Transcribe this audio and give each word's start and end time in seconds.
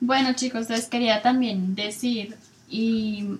Bueno 0.00 0.34
chicos, 0.34 0.68
les 0.68 0.88
quería 0.88 1.22
también 1.22 1.74
decir 1.74 2.36
y 2.68 3.38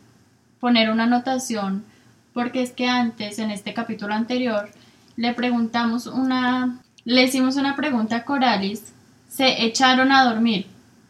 poner 0.59 0.91
una 0.91 1.05
anotación 1.05 1.85
porque 2.33 2.63
es 2.63 2.73
que 2.73 2.87
antes, 2.87 3.39
en 3.39 3.51
este 3.51 3.75
capítulo 3.75 4.15
anterior, 4.15 4.71
le 5.17 5.35
preguntamos 5.35 6.07
una, 6.07 6.81
le 7.05 7.25
hicimos 7.25 7.57
una 7.57 7.77
pregunta 7.77 8.17
a 8.17 8.25
Coralis, 8.25 8.93
se 9.29 9.65
echaron 9.65 10.13
a 10.13 10.25
dormir. 10.25 10.67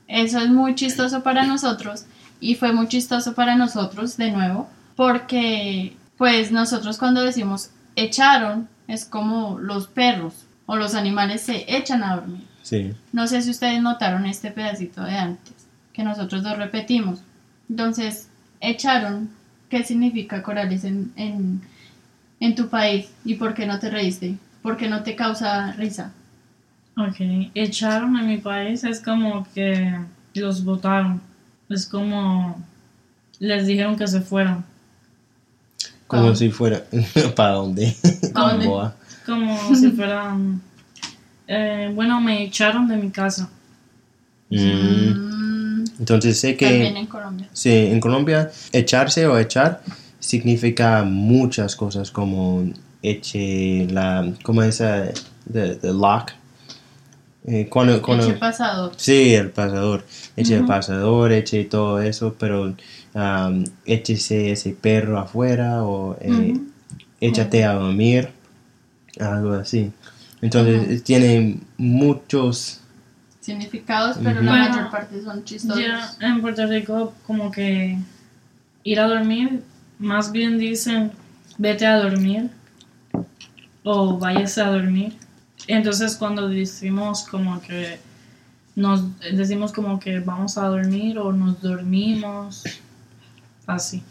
Eso 0.08 0.38
es 0.40 0.48
muy 0.48 0.74
chistoso 0.74 1.22
para 1.22 1.44
nosotros 1.44 2.06
y 2.40 2.56
fue 2.56 2.72
muy 2.72 2.88
chistoso 2.88 3.34
para 3.34 3.56
nosotros 3.56 4.16
de 4.16 4.32
nuevo 4.32 4.68
porque 4.96 5.96
pues 6.16 6.50
nosotros 6.50 6.98
cuando 6.98 7.22
decimos 7.22 7.70
echaron 7.94 8.68
es 8.88 9.04
como 9.04 9.58
los 9.60 9.86
perros 9.86 10.44
o 10.66 10.74
los 10.74 10.94
animales 10.94 11.42
se 11.42 11.64
echan 11.68 12.02
a 12.02 12.16
dormir. 12.16 12.55
Sí. 12.66 12.92
No 13.12 13.28
sé 13.28 13.42
si 13.42 13.50
ustedes 13.50 13.80
notaron 13.80 14.26
este 14.26 14.50
pedacito 14.50 15.04
de 15.04 15.12
antes, 15.12 15.54
que 15.92 16.02
nosotros 16.02 16.42
dos 16.42 16.58
repetimos. 16.58 17.20
Entonces, 17.70 18.26
echaron, 18.60 19.30
¿qué 19.70 19.84
significa 19.84 20.42
Corales 20.42 20.82
en, 20.82 21.12
en, 21.14 21.60
en 22.40 22.54
tu 22.56 22.68
país? 22.68 23.06
¿Y 23.24 23.34
por 23.34 23.54
qué 23.54 23.66
no 23.66 23.78
te 23.78 23.88
reíste? 23.88 24.34
¿Por 24.62 24.76
qué 24.76 24.88
no 24.88 25.04
te 25.04 25.14
causa 25.14 25.74
risa? 25.74 26.10
Ok, 26.96 27.20
echaron 27.54 28.16
en 28.16 28.26
mi 28.26 28.38
país 28.38 28.82
es 28.82 29.00
como 29.00 29.46
que 29.54 30.00
los 30.34 30.64
votaron. 30.64 31.20
Es 31.68 31.86
como 31.86 32.60
les 33.38 33.68
dijeron 33.68 33.96
que 33.96 34.08
se 34.08 34.22
fueran. 34.22 34.64
Como 36.08 36.34
si 36.34 36.50
fuera. 36.50 36.82
¿Para 37.36 37.52
dónde? 37.52 37.94
¿Pa' 38.34 38.54
dónde? 38.54 38.92
Como 39.24 39.72
si 39.76 39.92
fueran... 39.92 40.60
eh, 41.48 41.90
bueno, 41.94 42.20
me 42.20 42.42
echaron 42.44 42.88
de 42.88 42.96
mi 42.96 43.10
casa. 43.10 43.48
Mm, 44.50 45.36
Mm, 45.76 45.84
Entonces 45.98 46.38
sé 46.38 46.54
también 46.54 46.94
que. 46.94 47.00
en 47.00 47.06
Colombia. 47.06 47.48
Sí, 47.52 47.70
en 47.70 48.00
Colombia, 48.00 48.50
echarse 48.72 49.26
o 49.26 49.38
echar 49.38 49.82
significa 50.18 51.02
muchas 51.04 51.76
cosas 51.76 52.10
como 52.10 52.64
eche 53.02 53.86
la. 53.90 54.32
¿Cómo 54.42 54.62
es 54.62 54.76
esa? 54.80 55.12
The, 55.52 55.76
the 55.76 55.92
lock. 55.92 56.32
Eh, 57.46 57.68
cuando, 57.68 58.02
cuando, 58.02 58.24
Eche 58.24 58.34
pasado. 58.34 58.92
Sí, 58.96 59.34
el 59.34 59.50
pasador. 59.50 60.04
Eche 60.36 60.56
el 60.56 60.64
pasador, 60.64 61.30
eche 61.32 61.64
todo 61.64 62.00
eso, 62.00 62.34
pero 62.36 62.74
um, 63.14 63.64
échese 63.84 64.50
ese 64.50 64.70
perro 64.72 65.18
afuera 65.18 65.84
o 65.84 66.16
eh, 66.20 66.58
échate 67.20 67.64
a 67.64 67.74
dormir, 67.74 68.30
algo 69.20 69.52
así. 69.52 69.92
Entonces 70.40 71.02
tiene 71.02 71.60
muchos... 71.76 72.80
Significados, 73.40 74.18
pero 74.22 74.40
la 74.42 74.50
Bueno, 74.50 74.68
mayor 74.70 74.90
parte 74.90 75.22
son 75.22 75.44
chistosos. 75.44 75.78
Ya 75.78 76.16
en 76.20 76.40
Puerto 76.40 76.66
Rico 76.66 77.14
como 77.26 77.50
que 77.52 77.96
ir 78.82 79.00
a 79.00 79.06
dormir, 79.06 79.62
más 79.98 80.32
bien 80.32 80.58
dicen 80.58 81.12
vete 81.58 81.86
a 81.86 81.96
dormir 81.98 82.50
o 83.84 84.18
váyase 84.18 84.60
a 84.60 84.70
dormir. 84.70 85.16
Entonces 85.68 86.16
cuando 86.16 86.48
decimos 86.48 87.22
como 87.22 87.60
que 87.60 88.00
nos 88.74 89.18
decimos 89.20 89.72
como 89.72 89.98
que 89.98 90.20
vamos 90.20 90.58
a 90.58 90.66
dormir 90.66 91.18
o 91.18 91.32
nos 91.32 91.62
dormimos, 91.62 92.64
así. 93.66 94.02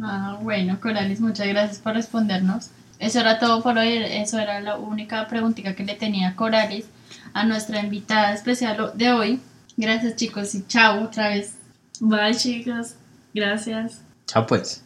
Ah, 0.00 0.38
bueno, 0.40 0.80
Coralis, 0.80 1.20
muchas 1.20 1.46
gracias 1.48 1.78
por 1.78 1.94
respondernos. 1.94 2.70
Eso 3.02 3.18
era 3.18 3.40
todo 3.40 3.62
por 3.64 3.76
hoy. 3.76 3.96
Eso 3.96 4.38
era 4.38 4.60
la 4.60 4.76
única 4.76 5.26
preguntita 5.26 5.74
que 5.74 5.82
le 5.82 5.94
tenía 5.96 6.36
Coralis 6.36 6.86
a 7.34 7.44
nuestra 7.44 7.80
invitada 7.80 8.32
especial 8.32 8.92
de 8.94 9.10
hoy. 9.10 9.40
Gracias, 9.76 10.14
chicos, 10.14 10.54
y 10.54 10.64
chao 10.68 11.02
otra 11.02 11.30
vez. 11.30 11.56
Bye 11.98 12.36
chicos, 12.36 12.94
gracias. 13.34 14.02
Chao 14.28 14.46
pues. 14.46 14.80